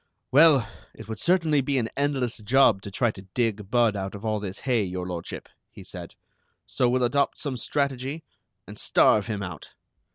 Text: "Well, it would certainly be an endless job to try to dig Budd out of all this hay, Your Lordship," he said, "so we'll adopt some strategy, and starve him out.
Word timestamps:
"Well, 0.31 0.67
it 0.95 1.07
would 1.07 1.19
certainly 1.19 1.61
be 1.61 1.77
an 1.77 1.87
endless 1.95 2.37
job 2.39 2.81
to 2.81 2.89
try 2.89 3.11
to 3.11 3.21
dig 3.35 3.69
Budd 3.69 3.95
out 3.95 4.15
of 4.15 4.25
all 4.25 4.39
this 4.39 4.61
hay, 4.61 4.83
Your 4.83 5.05
Lordship," 5.05 5.47
he 5.69 5.83
said, 5.83 6.15
"so 6.65 6.89
we'll 6.89 7.03
adopt 7.03 7.37
some 7.37 7.55
strategy, 7.55 8.23
and 8.65 8.79
starve 8.79 9.27
him 9.27 9.43
out. 9.43 9.75